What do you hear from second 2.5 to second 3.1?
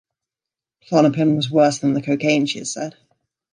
has said.